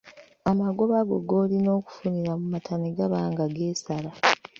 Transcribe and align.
Amagoba 0.51 0.97
go 1.07 1.17
g’olina 1.27 1.69
okufunira 1.79 2.31
mu 2.39 2.45
mata 2.53 2.73
ne 2.77 2.89
gaba 2.97 3.19
nga 3.31 3.45
geesala. 3.55 4.11